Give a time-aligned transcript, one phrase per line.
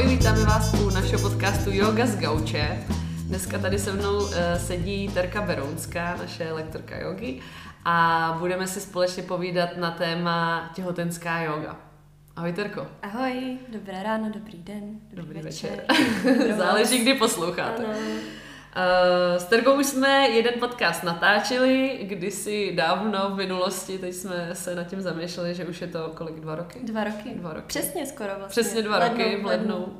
[0.00, 2.78] Ahoj, vítáme vás u našeho podcastu Yoga z Gauče.
[3.26, 7.40] Dneska tady se mnou uh, sedí Terka Berounská, naše lektorka jogy,
[7.84, 11.76] a budeme si společně povídat na téma těhotenská yoga.
[12.36, 12.86] Ahoj Terko.
[13.02, 15.84] Ahoj, dobré ráno, dobrý den, dobrý, dobrý večer.
[16.24, 16.56] večer.
[16.56, 17.84] Záleží, kdy posloucháte.
[17.84, 17.94] Ano.
[18.76, 24.74] Uh, s Terkou už jsme jeden podcast natáčeli, kdysi dávno v minulosti, teď jsme se
[24.74, 26.78] nad tím zamýšleli, že už je to kolik, dva roky?
[26.82, 27.30] Dva roky.
[27.34, 27.66] Dva roky.
[27.66, 28.62] Přesně skoro vlastně.
[28.62, 29.98] Přesně dva lednou, roky v lednu.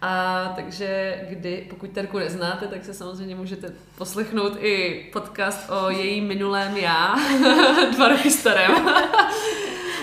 [0.00, 6.20] A takže kdy, pokud Terku neznáte, tak se samozřejmě můžete poslechnout i podcast o její
[6.20, 7.16] minulém já,
[7.94, 8.90] dva roky starém.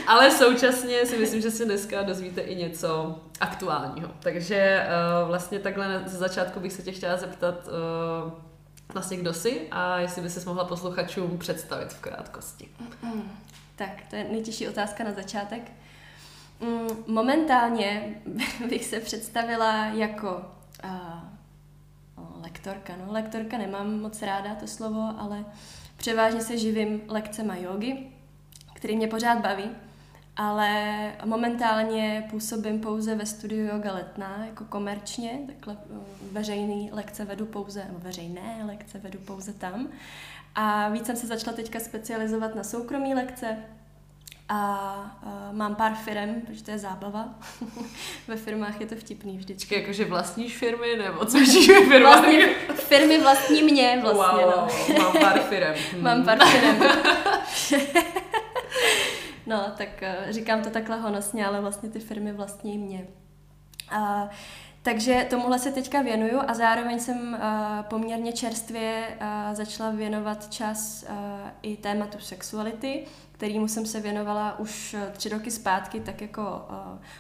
[0.08, 4.12] Ale současně si myslím, že si dneska dozvíte i něco aktuálního.
[4.20, 4.88] Takže
[5.22, 8.32] uh, vlastně takhle ze začátku bych se tě chtěla zeptat, uh,
[8.94, 12.70] vlastně kdo jsi a jestli by se mohla posluchačům představit v krátkosti.
[13.76, 15.72] Tak, to je nejtěžší otázka na začátek.
[16.60, 18.16] Mm, momentálně
[18.70, 20.42] bych se představila jako
[20.84, 22.94] uh, lektorka.
[23.06, 25.46] No, lektorka nemám moc ráda to slovo, ale
[25.98, 27.98] převážně se živím lekcema jogy,
[28.74, 29.70] který mě pořád baví
[30.40, 35.98] ale momentálně působím pouze ve studiu Yoga Letná, jako komerčně, takhle eh,
[36.32, 39.88] veřejný lekce vedu pouze, nebo veřejné lekce vedu pouze tam.
[40.56, 43.58] A víc jsem se začala teďka specializovat na soukromí lekce,
[44.50, 47.30] a, a mám pár firm, protože to je zábava.
[48.28, 49.76] Ve firmách je to vtipný vždycky.
[49.76, 52.20] Jakože vlastníš firmy, nebo co ve firmách?
[52.20, 54.46] Vlastně, firmy vlastní mě vlastně.
[54.46, 55.04] Wow, no.
[55.04, 55.74] mám pár firm.
[56.02, 56.84] mám pár firm.
[59.50, 63.08] No, tak eh, říkám to takhle honosně, ale vlastně ty firmy vlastní mě.
[63.92, 64.30] A,
[64.82, 67.40] takže tomuhle se teďka věnuju a zároveň jsem uh,
[67.82, 71.16] poměrně čerstvě uh, začala věnovat čas uh,
[71.62, 76.68] i tématu sexuality, kterýmu jsem se věnovala už tři roky zpátky, tak jako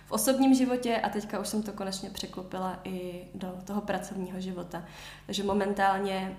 [0.05, 4.83] v osobním životě a teďka už jsem to konečně překlopila i do toho pracovního života.
[5.25, 6.37] Takže momentálně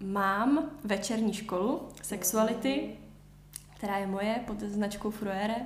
[0.00, 2.96] mám večerní školu sexuality,
[3.74, 5.56] která je moje pod značkou Fruere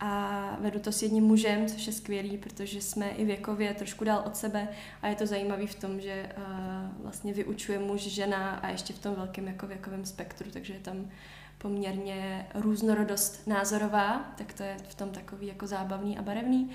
[0.00, 4.22] a vedu to s jedním mužem, což je skvělý, protože jsme i věkově trošku dál
[4.26, 4.68] od sebe
[5.02, 6.42] a je to zajímavé v tom, že uh,
[7.02, 11.10] vlastně vyučuje muž, žena a ještě v tom velkém jako věkovém spektru, takže je tam
[11.58, 16.70] poměrně různorodost názorová, tak to je v tom takový jako zábavný a barevný.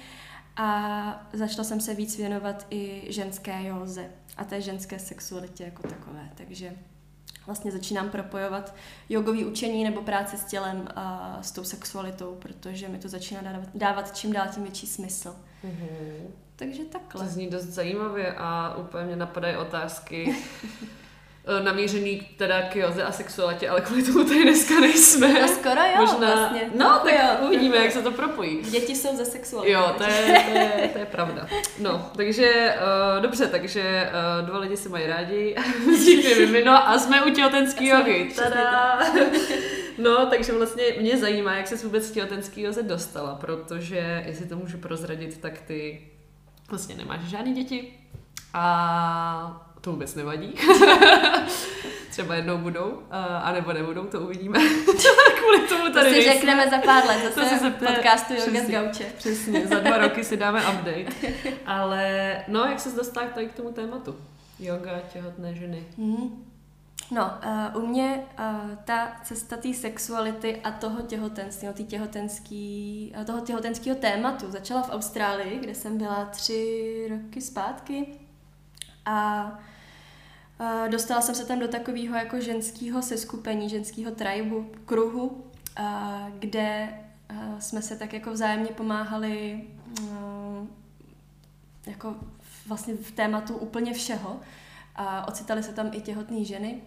[0.56, 6.30] A začala jsem se víc věnovat i ženské józe a té ženské sexualitě jako takové,
[6.36, 6.78] takže
[7.50, 8.76] vlastně začínám propojovat
[9.10, 13.70] jogový učení nebo práci s tělem a s tou sexualitou, protože mi to začíná dávat,
[13.76, 15.36] dávat čím dál tím větší smysl.
[15.64, 16.28] Mm-hmm.
[16.56, 17.26] Takže takhle.
[17.26, 20.36] To zní dost zajímavě a úplně mě napadají otázky,
[21.64, 25.42] namířený teda k joze a sexualitě, ale kvůli tomu tady dneska nejsme.
[25.42, 26.36] No skoro jo, Možná...
[26.36, 26.62] vlastně.
[26.76, 27.48] No, tak jo.
[27.48, 28.62] uvidíme, jak se to propojí.
[28.62, 29.72] Děti jsou ze sexuality.
[29.72, 31.48] Jo, to je, to je, to je pravda.
[31.80, 32.76] No, takže
[33.16, 35.56] uh, dobře, takže uh, dva lidi se mají rádi,
[35.92, 38.32] vznikne mimino a jsme u těhotenský jogy.
[38.36, 39.00] Tada!
[39.98, 44.78] No, takže vlastně mě zajímá, jak se vůbec těhotenský joze dostala, protože, jestli to můžu
[44.78, 46.02] prozradit, tak ty
[46.70, 47.94] vlastně nemáš žádný děti
[48.54, 50.54] a to vůbec nevadí.
[52.10, 53.02] Třeba jednou budou,
[53.44, 54.60] a nebo nebudou, to uvidíme.
[55.40, 58.70] Kvůli tomu tady To si řekneme za pár let, zase to se podcastu Yoga z
[58.70, 59.06] Gauče.
[59.18, 61.06] Přesně, za dva roky si dáme update.
[61.66, 64.16] Ale no, jak se dostala tady k tomu tématu?
[64.60, 65.84] Yoga, těhotné ženy.
[65.98, 66.46] Mm.
[67.12, 67.32] No,
[67.76, 73.40] uh, u mě uh, ta cesta té sexuality a toho těhotenství, no, těhotenský, uh, toho
[73.40, 78.08] těhotenského tématu začala v Austrálii, kde jsem byla tři roky zpátky.
[79.06, 79.52] A
[80.92, 85.44] Dostala jsem se tam do takového jako ženského seskupení, ženského tribu, kruhu,
[86.40, 87.00] kde
[87.60, 89.64] jsme se tak jako vzájemně pomáhali
[91.88, 92.16] jako
[92.68, 94.40] vlastně v tématu úplně všeho.
[94.96, 96.82] A ocitaly se tam i těhotné ženy,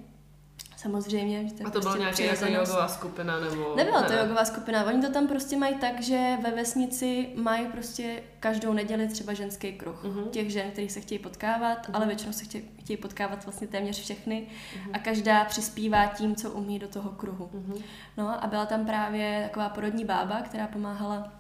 [0.82, 1.48] Samozřejmě.
[1.48, 3.40] Že to a to byla prostě nějaká jako jogová skupina?
[3.40, 3.76] Nebo...
[3.76, 4.06] Nebyla ne.
[4.06, 4.84] to jogová skupina.
[4.84, 9.72] Oni to tam prostě mají tak, že ve vesnici mají prostě každou neděli třeba ženský
[9.72, 10.04] kruh.
[10.04, 10.28] Uh-huh.
[10.28, 11.90] Těch žen, kteří se chtějí potkávat, uh-huh.
[11.96, 14.46] ale většinou se chtějí, chtějí potkávat vlastně téměř všechny.
[14.46, 14.90] Uh-huh.
[14.92, 17.50] A každá přispívá tím, co umí do toho kruhu.
[17.54, 17.82] Uh-huh.
[18.16, 21.32] No a byla tam právě taková porodní bába, která pomáhala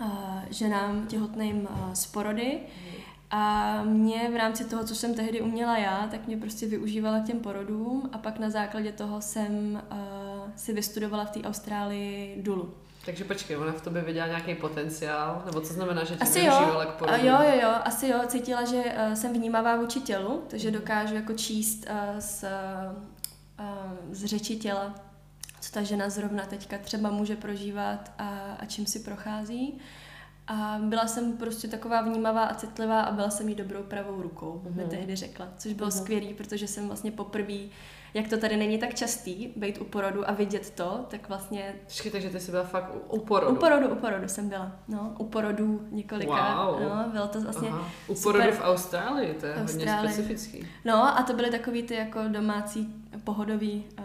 [0.00, 0.08] uh,
[0.50, 2.60] ženám těhotným uh, z porody.
[2.60, 7.20] Uh-huh a mě v rámci toho, co jsem tehdy uměla já, tak mě prostě využívala
[7.20, 12.42] k těm porodům a pak na základě toho jsem uh, si vystudovala v té Austrálii
[12.42, 12.74] dulu.
[13.04, 15.42] Takže počkej, ona v tobě viděla nějaký potenciál?
[15.46, 17.26] Nebo co znamená, že tě asi využívala jo, k porodu?
[17.26, 20.78] Jo, jo, jo, asi jo, cítila, že uh, jsem vnímavá vůči tělu, takže mhm.
[20.78, 22.44] dokážu jako číst uh, z,
[23.60, 23.66] uh,
[24.10, 24.94] z řeči těla,
[25.60, 29.80] co ta žena zrovna teďka třeba může prožívat a, a čím si prochází.
[30.46, 34.62] A byla jsem prostě taková vnímavá a citlivá a byla jsem jí dobrou pravou rukou,
[34.64, 34.76] mm-hmm.
[34.76, 35.48] mi tehdy řekla.
[35.56, 36.02] Což bylo mm-hmm.
[36.02, 37.58] skvělý, protože jsem vlastně poprvé
[38.14, 41.74] jak to tady není tak častý, být u porodu a vidět to, tak vlastně...
[41.84, 43.52] Počkej, takže ty jsi byla fakt u, u porodu.
[43.52, 46.80] U porodu, u porodu jsem byla, no, u porodu několika, wow.
[46.82, 47.88] no, bylo to vlastně Aha.
[48.08, 48.60] U porodu super.
[48.60, 49.88] v Austrálii, to je Austrálii.
[49.88, 50.68] hodně specifický.
[50.84, 54.04] No a to byly takový ty jako domácí pohodový uh,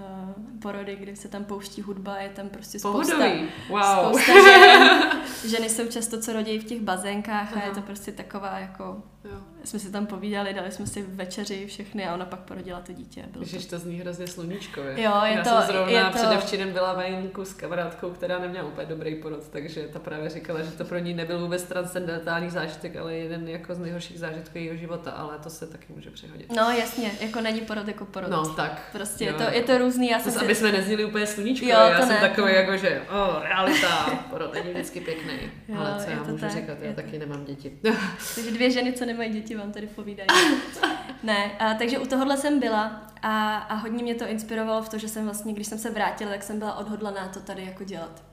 [0.62, 3.48] porody, kdy se tam pouští hudba, je tam prostě spousta, pohodový.
[3.70, 3.82] Wow.
[3.82, 5.10] spousta žen.
[5.46, 7.62] Ženy jsou často, co rodí v těch bazénkách Aha.
[7.62, 9.37] a je to prostě taková jako Jo.
[9.68, 13.24] Jsme si tam povídali, dali jsme si večeři všechny a ona pak porodila to dítě.
[13.32, 13.76] Bylo Ježiš, to...
[13.76, 14.92] to zní hrozně sluníčkově.
[14.92, 16.12] Jo, je Já to, jsem zrovna je to...
[16.12, 20.72] předevčírem byla venku s kamarádkou, která neměla úplně dobrý porod, takže ta právě říkala, že
[20.72, 25.12] to pro ní nebyl vůbec transcendentální zážitek, ale jeden jako z nejhorších zážitků jejího života,
[25.12, 26.52] ale to se taky může přehodit.
[26.56, 28.30] No jasně, jako není porod jako porod.
[28.30, 28.90] No tak.
[28.92, 29.34] Prostě jo.
[29.34, 30.10] je, to, je to různý.
[30.10, 30.40] Já jsem si...
[30.40, 32.60] aby jsme nezněli úplně sluníčkově, jo, já jsem ne, takový to...
[32.60, 35.34] jako, že oh, realita, porod není vždycky pěkný.
[35.68, 37.72] Jo, ale co já můžu tak, říkat, já taky nemám děti.
[38.36, 40.28] Takže dvě ženy, co nemají děti, vám tady povídají.
[41.24, 44.98] ne, a, takže u tohohle jsem byla a, a hodně mě to inspirovalo v to,
[44.98, 48.24] že jsem vlastně, když jsem se vrátila, tak jsem byla odhodlaná to tady jako dělat.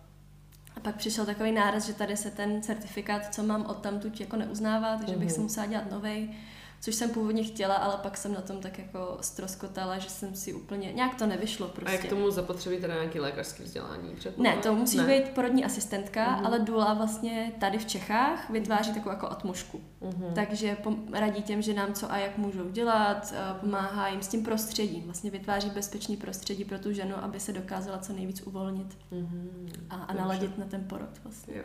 [0.76, 4.36] A pak přišel takový náraz, že tady se ten certifikát, co mám od tamtud, jako
[4.36, 5.44] neuznává, takže bych se mhm.
[5.44, 6.36] musela dělat novej
[6.84, 10.54] což jsem původně chtěla, ale pak jsem na tom tak jako stroskotala, že jsem si
[10.54, 11.88] úplně, nějak to nevyšlo prostě.
[11.88, 12.16] A jak prostě.
[12.16, 14.16] tomu zapotřebí teda nějaký lékařský vzdělání?
[14.36, 15.06] Ne, to musí ne.
[15.06, 16.46] být porodní asistentka, uh-huh.
[16.46, 19.80] ale Dula vlastně tady v Čechách vytváří takovou jako atmošku.
[20.00, 20.32] Uh-huh.
[20.34, 20.76] Takže
[21.12, 25.70] radí těm ženám, co a jak můžou dělat, pomáhá jim s tím prostředím, vlastně vytváří
[25.70, 29.48] bezpečný prostředí pro tu ženu, aby se dokázala co nejvíc uvolnit uh-huh.
[29.90, 31.54] a, a naladit na ten porod vlastně.
[31.56, 31.62] Jo.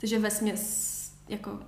[0.00, 1.58] Takže ve směs jako...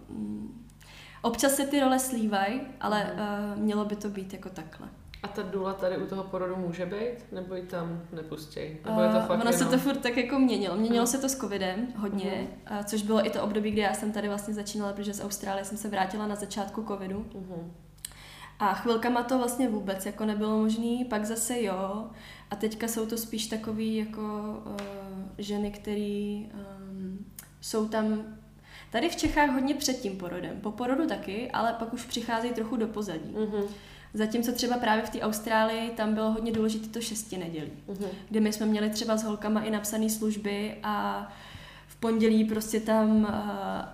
[1.23, 3.11] Občas se ty role slívají, ale mm.
[3.11, 4.89] uh, mělo by to být jako takhle.
[5.23, 7.33] A ta důla tady u toho porodu může být?
[7.33, 8.61] Nebo ji tam nepustí?
[8.85, 9.53] Nebo je to fakt uh, ono jenom...
[9.53, 10.77] se to furt tak jako měnilo.
[10.77, 11.07] Měnilo mm.
[11.07, 12.77] se to s covidem hodně, mm.
[12.79, 15.65] uh, což bylo i to období, kdy já jsem tady vlastně začínala, protože z Austrálie
[15.65, 17.27] jsem se vrátila na začátku covidu.
[17.35, 17.73] Mm.
[18.59, 22.11] A chvilkama to vlastně vůbec jako nebylo možné, pak zase jo.
[22.51, 24.21] A teďka jsou to spíš takový jako
[24.67, 24.77] uh,
[25.39, 26.43] ženy, které
[26.91, 27.27] um,
[27.61, 28.25] jsou tam
[28.91, 30.61] Tady v Čechách hodně před tím porodem.
[30.61, 33.35] Po porodu taky, ale pak už přicházejí trochu do pozadí.
[33.35, 33.65] Mm-hmm.
[34.15, 38.09] Zatímco třeba právě v té Austrálii tam bylo hodně důležité to šesti nedělí, mm-hmm.
[38.29, 41.29] kde my jsme měli třeba s holkama i napsané služby a
[41.87, 43.29] v pondělí prostě tam uh,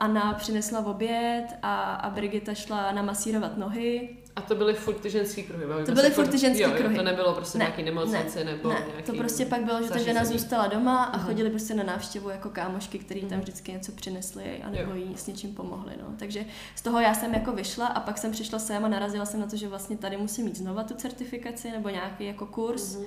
[0.00, 5.42] Anna přinesla oběd a, a Brigita šla namasírovat nohy a to byly furt ty ženský
[5.42, 5.64] kruhy.
[5.86, 6.94] To byly furt ty ženský jo, kruhy.
[6.94, 8.84] Jo, to nebylo prostě ne, nějaký nemocnice ne, nebo ne.
[8.86, 11.24] nějaký To prostě pak bylo, že ta žena zůstala doma a uh-huh.
[11.26, 13.28] chodili prostě na návštěvu jako kámošky, který uh-huh.
[13.28, 13.40] tam mhm.
[13.40, 15.92] vždycky něco přinesli a nebo jí s něčím pomohli.
[16.02, 16.14] No.
[16.18, 16.44] Takže
[16.74, 19.46] z toho já jsem jako vyšla a pak jsem přišla sem a narazila jsem na
[19.46, 22.96] to, že vlastně tady musím mít znova tu certifikaci nebo nějaký jako kurz.
[22.96, 23.06] Uh-huh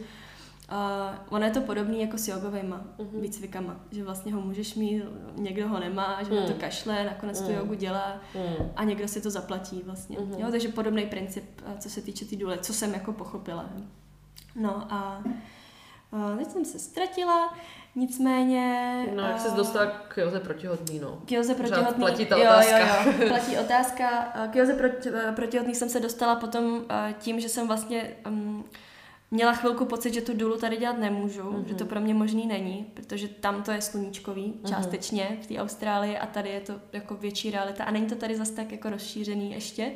[0.72, 3.22] Uh, ono je to podobný jako s jogovými uh-huh.
[3.22, 5.04] výcvikama, že vlastně ho můžeš mít,
[5.36, 6.48] někdo ho nemá, že uh-huh.
[6.48, 7.46] to kašle, nakonec uh-huh.
[7.46, 8.70] tu jogu dělá uh-huh.
[8.76, 10.18] a někdo si to zaplatí vlastně.
[10.18, 10.40] Uh-huh.
[10.40, 13.70] Jo, takže podobný princip, co se týče té důle, co jsem jako pochopila.
[14.56, 15.24] No a
[16.12, 17.54] uh, teď jsem se ztratila,
[17.96, 19.06] nicméně...
[19.16, 21.22] No, jak uh, jsi dostala k Joze protihodný, no.
[21.26, 21.94] K Joze protihodný.
[21.94, 23.04] platí ta otázka.
[23.04, 23.28] Jo, jo, jo.
[23.28, 24.34] Platí otázka.
[24.52, 26.86] K Joze proti, protihodný jsem se dostala potom
[27.20, 28.12] tím, že jsem vlastně...
[28.28, 28.66] Um,
[29.32, 31.66] měla chvilku pocit, že tu dulu tady dělat nemůžu, mm-hmm.
[31.66, 34.70] že to pro mě možný není, protože tam to je sluníčkový mm-hmm.
[34.70, 38.36] částečně v té Austrálii a tady je to jako větší realita a není to tady
[38.36, 39.92] zase tak jako rozšířený ještě.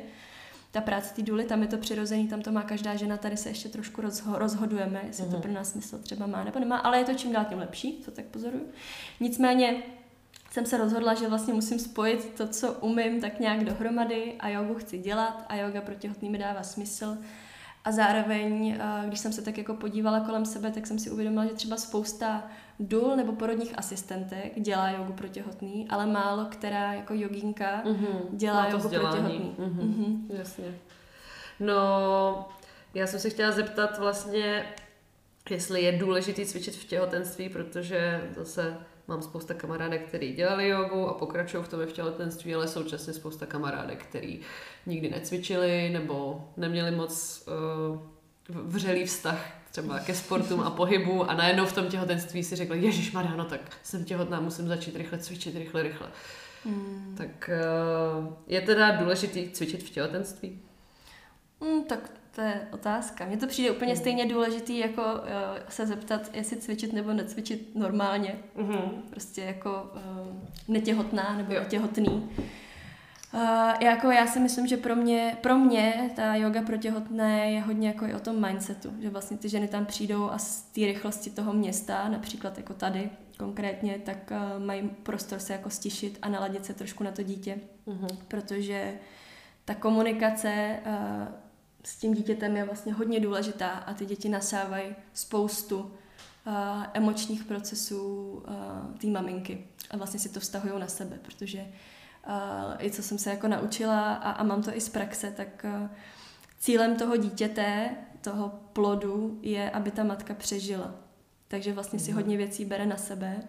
[0.70, 3.48] Ta práce té duly, tam je to přirozený, tam to má každá žena, tady se
[3.48, 5.30] ještě trošku rozho- rozhodujeme, jestli mm-hmm.
[5.30, 5.42] to mhm.
[5.42, 8.10] pro nás smysl třeba má nebo nemá, ale je to čím dál tím lepší, to
[8.10, 8.66] tak pozoruju.
[9.20, 9.82] Nicméně
[10.50, 14.74] jsem se rozhodla, že vlastně musím spojit to, co umím, tak nějak dohromady a jogu
[14.74, 17.18] chci dělat a yoga pro těhotný mi dává smysl
[17.84, 21.46] a zároveň, eh, když jsem se tak jako podívala kolem sebe, tak jsem si uvědomila,
[21.46, 22.42] že třeba spousta
[22.80, 28.18] dul nebo porodních asistentek dělá jogu pro těhotný, ale málo která jako jogínka mm-hmm.
[28.30, 29.54] dělá jogu pro těhotný.
[29.58, 29.78] Mm-hmm.
[29.78, 30.18] Mm-hmm.
[30.28, 30.74] Jasně.
[31.60, 32.48] No,
[32.94, 34.64] já jsem se chtěla zeptat vlastně,
[35.50, 38.76] jestli je důležité cvičit v těhotenství, protože zase
[39.08, 43.46] Mám spousta kamarádek, který dělali jogu a pokračují v tom v těhotenství, ale současně spousta
[43.46, 44.40] kamarádek, který
[44.86, 47.44] nikdy necvičili nebo neměli moc
[47.88, 47.98] uh,
[48.48, 53.12] vřelý vztah třeba ke sportům a pohybu a najednou v tom těhotenství si řekli, Ježíš
[53.12, 56.08] Mariano, tak jsem těhotná, musím začít rychle cvičit, rychle, rychle.
[56.64, 57.14] Hmm.
[57.18, 57.50] Tak
[58.18, 60.60] uh, je teda důležitý cvičit v těhotenství?
[61.60, 63.26] Hmm, tak to je otázka.
[63.26, 63.98] Mně to přijde úplně mm.
[63.98, 65.18] stejně důležitý, jako uh,
[65.68, 68.34] se zeptat, jestli cvičit nebo necvičit normálně.
[68.56, 68.90] Mm-hmm.
[69.10, 70.36] Prostě jako uh,
[70.68, 71.60] netěhotná nebo jo.
[71.60, 72.30] netěhotný.
[73.34, 73.40] Uh,
[73.80, 77.88] jako já si myslím, že pro mě, pro mě ta yoga pro těhotné je hodně
[77.88, 81.30] jako i o tom mindsetu, že vlastně ty ženy tam přijdou a z té rychlosti
[81.30, 86.64] toho města, například jako tady, konkrétně, tak uh, mají prostor se jako stišit a naladit
[86.64, 88.16] se trošku na to dítě, Mm-hmm.
[88.28, 88.94] protože
[89.64, 91.43] ta komunikace uh,
[91.84, 95.92] s tím dítětem je vlastně hodně důležitá a ty děti nasávají spoustu uh,
[96.94, 102.90] emočních procesů uh, té maminky a vlastně si to vztahují na sebe, protože uh, i
[102.90, 105.88] co jsem se jako naučila a, a mám to i z praxe, tak uh,
[106.58, 110.94] cílem toho dítěte, toho plodu je, aby ta matka přežila.
[111.48, 112.20] Takže vlastně si Mhm.
[112.20, 113.40] hodně věcí bere na sebe,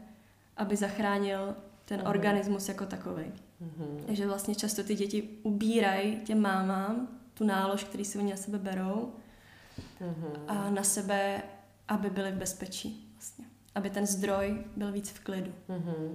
[0.57, 2.07] aby zachránil ten Mhm.
[2.09, 3.23] organismus jako takový.
[3.25, 4.05] Mm-hmm.
[4.05, 8.57] Takže vlastně často ty děti ubírají těm mámám tu nálož, který si oni na sebe
[8.57, 9.11] berou
[10.01, 10.39] Mm-hmm.
[10.47, 11.41] a na sebe,
[11.87, 13.09] aby byli v bezpečí.
[13.13, 13.45] Vlastně.
[13.75, 15.51] Aby ten zdroj byl víc v klidu.
[15.69, 16.09] Mm-hmm.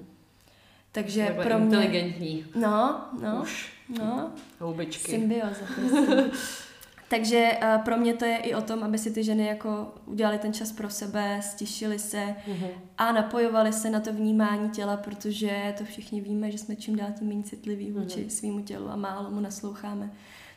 [0.92, 1.64] Takže Takhle pro mě...
[1.66, 2.44] inteligentní.
[2.54, 3.72] No, no, Už.
[3.98, 5.10] no, Houbičky.
[5.10, 5.64] symbioza.
[5.74, 6.30] prostě.
[7.08, 10.38] Takže uh, pro mě to je i o tom, aby si ty ženy jako udělali
[10.38, 12.68] ten čas pro sebe, stišili se Mm-hmm.
[12.98, 17.08] a napojovali se na to vnímání těla, protože to všichni víme, že jsme čím dál
[17.18, 18.30] tím méně citliví vůči Mhm.
[18.30, 20.10] svýmu tělu a málo mu nasloucháme.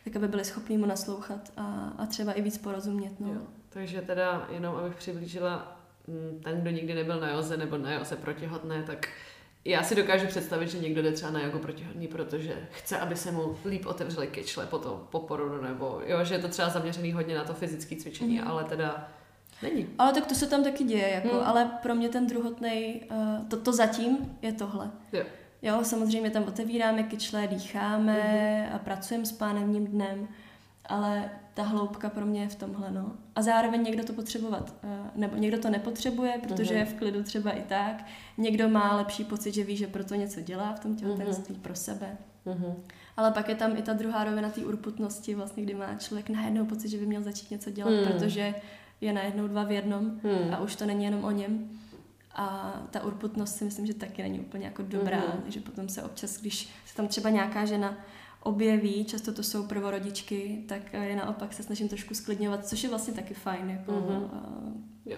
[0.04, 3.20] Tak aby byli schopni mu naslouchat a, a třeba i víc porozumět.
[3.20, 3.28] No.
[3.34, 3.42] Jo.
[3.70, 8.16] Takže teda jenom, abych přiblížila mm, ten, kdo nikdy nebyl na joze nebo na joze
[8.16, 9.08] protihotné, tak
[9.66, 13.32] já si dokážu představit, že někdo jde třeba na jogu protihotný, protože chce, aby se
[13.32, 17.12] mu líp otevřely kyčle po, to, po porodu, nebo jo, že je to třeba zaměřený
[17.14, 18.48] hodně na to fyzické cvičení, Mhm.
[18.48, 19.10] ale teda
[19.62, 19.88] není.
[19.98, 21.48] Ale tak to se tam taky děje, jako, Hmm.
[21.48, 24.92] ale pro mě ten druhotný, uh, to, to zatím je tohle.
[25.14, 25.24] Jo.
[25.64, 28.14] Jo, samozřejmě tam otevíráme kyčle, dýcháme
[28.64, 28.76] Mhm.
[28.76, 30.28] a pracujeme s pánevním dnem,
[30.86, 33.12] ale ta hloubka pro mě je v tomhle, no.
[33.36, 36.78] A zároveň někdo to potřebovat, uh, nebo někdo to nepotřebuje, protože Mhm.
[36.80, 38.06] je v klidu třeba i tak.
[38.38, 42.18] Někdo má lepší pocit, že ví, že proto něco dělá v tom těhotenství pro sebe.
[42.48, 42.74] Mm-hmm.
[43.18, 46.66] Ale pak je tam i ta druhá rovina té urputnosti, vlastně, kdy má člověk najednou
[46.66, 48.06] pocit, že by měl začít něco dělat, Hmm.
[48.08, 48.56] protože
[49.02, 50.54] je najednou dva v jednom Hmm.
[50.54, 51.70] a už to není jenom o něm.
[52.36, 55.42] A ta urputnost si myslím, že taky není úplně jako dobrá, Mhm.
[55.44, 57.98] takže potom se občas, když se tam třeba nějaká žena
[58.40, 62.90] objeví, často to jsou prvorodičky, tak eh, je naopak se snažím trošku sklidňovat, což je
[62.90, 64.24] vlastně taky fajn, jako Mhm.
[64.24, 64.30] uh,
[65.06, 65.18] Jo.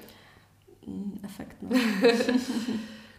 [1.24, 1.58] efekt.
[1.62, 1.70] No.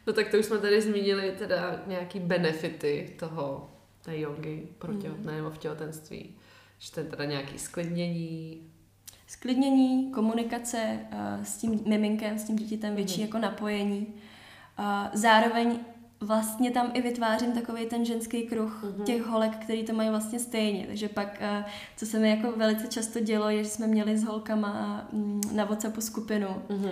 [0.06, 3.70] No tak to už jsme tady zmínili teda nějaký benefity toho,
[4.02, 5.02] té jogy pro Mhm.
[5.02, 6.34] těhotné nebo v těhotenství.
[6.78, 8.62] Že to je teda nějaký sklidnění.
[9.40, 13.26] Sklidnění, komunikace uh, s tím miminkem, s tím dítětem, větší Mhm.
[13.26, 14.06] jako napojení.
[15.12, 15.78] Zároveň
[16.20, 19.04] vlastně tam i vytvářím takový ten ženský kruh Mhm.
[19.04, 20.86] těch holek, který to mají vlastně stejně.
[20.86, 21.66] Takže pak, uh,
[21.96, 25.64] co se mi jako velice často dělo, je, že jsme měli s holkama mm, na
[25.64, 26.90] WhatsAppu skupinu Mm-hmm.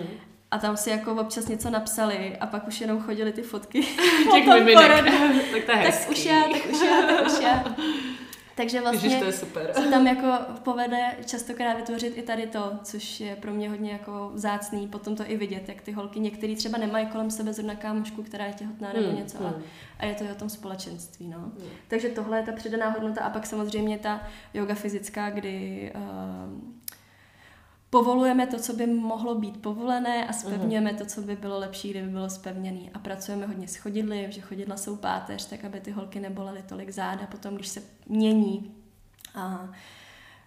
[0.51, 3.81] a tam si jako občas něco napsali a pak už jenom chodili ty fotky
[4.33, 4.91] Těch miminek.
[5.51, 6.11] tak to je Tak hezký.
[6.11, 7.75] už já, tak už já, tak už já.
[8.55, 9.73] Takže vlastně Ježiš, to je super.
[9.73, 14.31] se tam jako povede častokrát vytvořit i tady to, což je pro mě hodně jako
[14.33, 18.23] vzácný, potom to i vidět, jak ty holky některý třeba nemají kolem sebe zrovna kámošku,
[18.23, 19.63] která je těhotná nebo Hmm, něco a, hmm.
[19.99, 21.37] a je to i o tom společenství, no.
[21.37, 21.69] Hmm.
[21.87, 26.75] Takže tohle je ta přidaná hodnota a pak samozřejmě ta yoga fyzická, kdy uh,
[27.95, 32.07] povolujeme to, co by mohlo být povolené a spevňujeme to, co by bylo lepší, kdyby
[32.07, 32.89] bylo spevněné.
[32.93, 36.89] A pracujeme hodně s chodidly, že chodidla jsou páteř, tak aby ty holky nebolely tolik
[36.89, 38.75] záda potom, když se mění.
[39.35, 39.69] A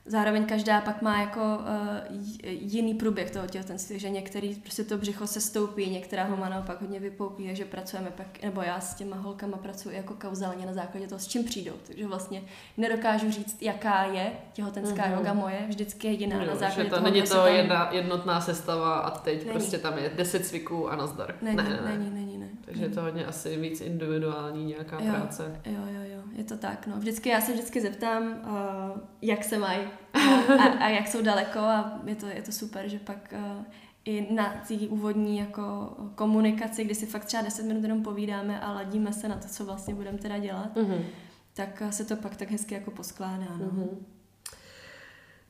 [0.09, 5.27] Zároveň každá pak má jako uh, jiný průběh toho těhotenství, že některý prostě to břicho
[5.27, 9.17] se stoupí, některá ho má naopak hodně vypoupí, takže pracujeme pak, nebo já s těma
[9.17, 11.73] holkama pracuji jako kauzálně na základě toho, s čím přijdou.
[11.87, 12.43] Takže vlastně
[12.77, 15.13] nedokážu říct, jaká je těhotenská Mhm.
[15.13, 15.19] mm-hmm.
[15.19, 17.47] yoga moje, vždycky je jiná na Jo, základě že to toho, není to tam...
[17.55, 19.51] jedna, jednotná sestava a teď Není.
[19.51, 21.35] prostě tam je 10 cviků a nazdar.
[21.43, 21.99] Není, ne, ne, ne.
[21.99, 22.49] není, není, ne.
[22.65, 25.11] Takže je to hodně asi víc individuální nějaká Jo.
[25.13, 25.61] práce.
[25.67, 26.08] Jo, jo, jo,
[26.39, 26.97] je to tak, no.
[26.97, 29.81] Vždycky, já se vždycky zeptám, uh, jak se mají
[30.59, 33.65] a, a, jak jsou daleko a je to, je to super, že pak uh,
[34.05, 38.73] i na té úvodní jako komunikaci, kdy si fakt třeba 10 minut jenom povídáme a
[38.73, 41.05] ladíme se na to, co vlastně budeme teda dělat, Mhm.
[41.55, 43.65] tak uh, se to pak tak hezky jako poskládá, no.
[43.73, 44.07] Mhm.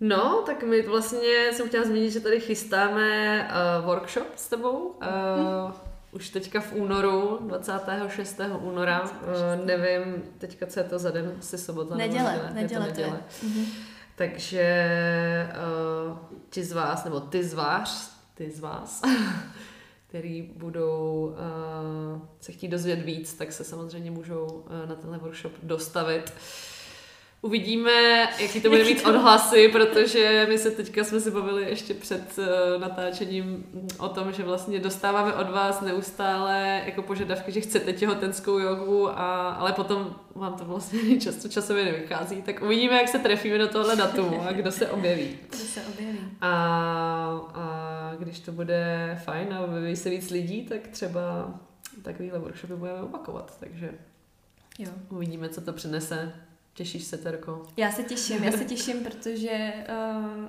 [0.01, 3.41] No, tak my vlastně jsem chtěla zmínit, že tady chystáme
[3.81, 4.79] uh, workshop s tebou.
[4.79, 5.73] Uh,
[6.13, 8.41] už teďka v únoru, 26.
[8.61, 12.93] února, uh, nevím teďka, co je to za den, asi sobota nebo Neděle, neděle, neděle
[12.93, 13.21] to je.
[13.43, 13.65] Mhm.
[14.15, 14.67] Takže
[16.11, 16.19] uh,
[16.51, 19.03] ti z vás, nebo ty z vás, ty z vás,
[20.09, 21.35] který budou
[22.15, 26.33] uh, se chtít dozvědět víc, tak se samozřejmě můžou uh, na tenhle workshop dostavit.
[27.43, 32.39] Uvidíme, jaký to bude mít odhlasy, protože my se teďka jsme si bavili ještě před
[32.39, 33.65] uh, natáčením
[33.99, 39.51] o tom, že vlastně dostáváme od vás neustále jako požadavky, že chcete těhotenskou jogu, a,
[39.51, 42.43] ale potom vám to vlastně často časově nevychází.
[42.43, 45.39] Tak uvidíme, jak se trefíme do tohle datumu a kdo se objeví.
[45.51, 46.19] To se objeví.
[46.41, 46.51] A,
[47.55, 51.55] a když to bude fajn a objeví se víc lidí, tak třeba
[52.03, 53.91] takovýhle workshopy budeme opakovat, takže
[54.79, 54.91] Jo.
[55.09, 56.33] uvidíme, co to přinese.
[56.79, 57.67] Těšíš se, Terko?
[57.77, 59.73] Já se těším, já se těším, protože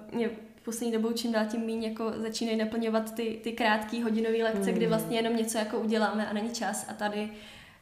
[0.10, 0.30] uh, mě
[0.66, 4.78] poslední dobou čím dál tím méně jako začínají naplňovat ty, ty krátké hodinové lekce, mm.
[4.78, 7.30] kdy vlastně jenom něco jako uděláme a není čas a tady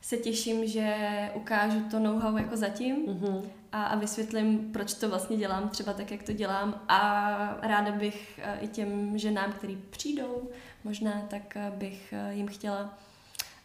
[0.01, 0.96] se těším, že
[1.34, 3.42] ukážu to know-how jako zatím mm-hmm.
[3.72, 8.39] a, a vysvětlím, proč to vlastně dělám třeba tak, jak to dělám a ráda bych
[8.44, 10.50] uh, i těm ženám, který přijdou,
[10.84, 12.98] možná tak uh, bych jim chtěla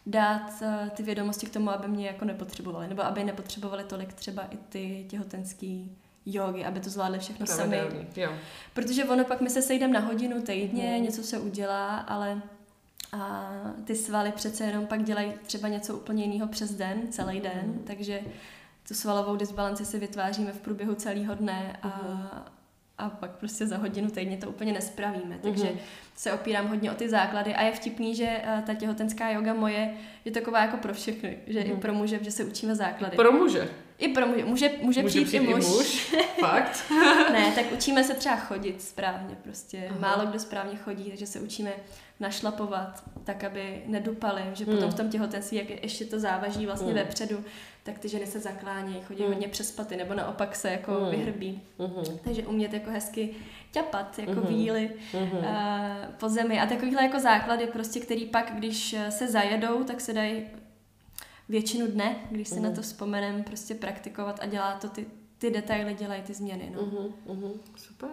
[0.05, 4.43] dát uh, ty vědomosti k tomu, aby mě jako nepotřebovali, nebo aby nepotřebovali tolik třeba
[4.43, 7.81] i ty těhotenský jogy, aby to zvládli všechno sami.
[8.15, 8.33] Jo.
[8.73, 11.03] Protože ono pak my se sejdeme na hodinu týdně, mm.
[11.03, 12.41] něco se udělá, ale
[13.11, 13.51] a
[13.85, 17.83] ty svaly přece jenom pak dělají třeba něco úplně jiného přes den, celý den, mm.
[17.87, 18.21] takže
[18.87, 22.27] tu svalovou disbalanci si vytváříme v průběhu celého dne a, mm.
[22.97, 25.39] A pak prostě za hodinu týdně to úplně nespravíme.
[25.41, 25.79] Takže mm.
[26.15, 29.93] se opírám hodně o ty základy a je vtipný, že uh, ta těhotenská yoga moje
[30.25, 31.71] je taková jako pro všechny, že mm.
[31.71, 33.15] i pro muže, že se učíme základy.
[33.15, 33.69] Pro muže?
[33.97, 34.45] I pro muže.
[34.45, 35.65] Může, může, může přijít, přijít i muž.
[35.65, 36.15] I muž.
[36.39, 36.83] Fakt?
[37.31, 39.87] ne, tak učíme se třeba chodit správně prostě.
[39.89, 39.99] Aha.
[39.99, 41.71] Málo kdo správně chodí, takže se učíme
[42.23, 44.91] našlapovat, tak aby nedupali, že potom hmm.
[44.91, 46.95] v tom těhotenství, jak ještě to závaží vlastně hmm.
[46.95, 47.43] vepředu,
[47.83, 49.33] tak ty ženy se zaklánějí, chodí hmm.
[49.33, 51.09] hodně přes paty, nebo naopak se jako hmm.
[51.11, 51.61] vyhrbí.
[51.79, 52.17] Hmm.
[52.23, 53.29] Takže umět jako hezky
[53.71, 54.47] ťapat, jako hmm.
[54.47, 55.31] víly hmm.
[55.31, 55.45] Uh,
[56.19, 56.61] po zemi.
[56.61, 60.45] A takovýhle jako základy prostě, který pak, když se zajedou, tak se dají
[61.49, 62.63] většinu dne, když se mm.
[62.63, 65.05] na to vzpomenem, prostě praktikovat a dělá to ty,
[65.37, 66.71] ty detaily, dělají ty změny.
[66.75, 66.81] No.
[66.81, 68.09] Mm-hmm, mm-hmm, super.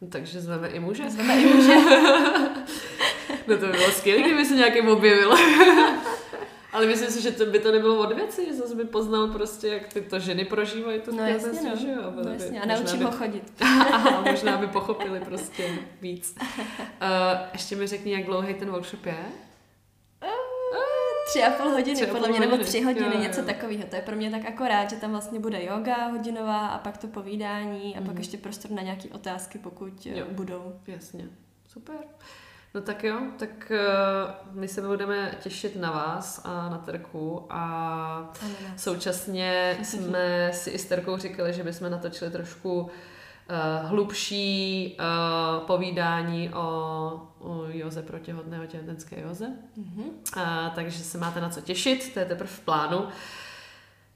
[0.00, 1.10] No, takže zveme i muže.
[1.10, 1.74] Zveme i muže.
[3.46, 5.34] no to by bylo skvělé, kdyby se nějakým objevil.
[6.72, 9.68] Ale myslím si, že to by to nebylo od věci, že zase by poznal prostě,
[9.68, 11.76] jak tyto ženy prožívají to no, jasně, no.
[11.76, 12.12] že jo?
[12.24, 12.62] No, jasně.
[12.62, 13.04] A naučím by...
[13.04, 13.52] ho chodit.
[13.60, 16.34] Aha, možná by pochopili prostě víc.
[16.40, 16.78] Uh,
[17.52, 19.24] ještě mi řekni, jak dlouhý ten workshop je?
[21.30, 22.52] Tři a půl hodiny, tři podle mě, hodiny.
[22.52, 23.84] nebo tři hodiny, jo, něco takového.
[23.90, 27.06] To je pro mě tak akorát, že tam vlastně bude yoga hodinová a pak to
[27.06, 28.06] povídání a mm.
[28.06, 28.18] pak mhm.
[28.18, 30.26] ještě prostor na nějaké otázky, pokud eh, jo.
[30.30, 30.72] budou.
[30.86, 31.28] Jasně,
[31.68, 31.96] super.
[32.74, 38.32] No tak jo, tak uh, my se budeme těšit na vás a na Terku a
[38.76, 42.90] současně jsme si i s Terkou říkali, že bychom natočili trošku uh,
[43.82, 46.62] hlubší uh, povídání o,
[47.38, 49.46] o Joze protěhodného těhotenské Joze.
[49.78, 50.04] Mm-hmm.
[50.36, 53.04] Uh, takže se máte na co těšit, to je teprve v plánu.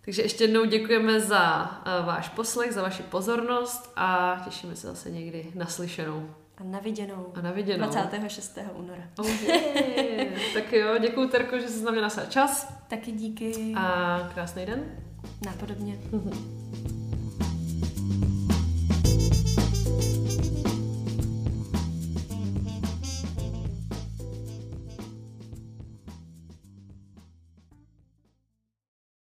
[0.05, 1.63] Takže ještě jednou děkujeme za
[2.01, 6.31] uh, váš poslech, za vaši pozornost a těšíme se zase někdy naslyšenou.
[6.57, 7.33] A na viděnou.
[7.35, 7.91] A na viděnou.
[7.91, 8.59] 26.
[8.75, 9.03] února.
[9.19, 10.29] Okay.
[10.55, 12.75] tak jo, děkuji Terko, že jsi na mě čas.
[12.89, 13.75] Taky díky.
[13.77, 14.85] A krásný den.
[15.47, 15.99] Nápodobně.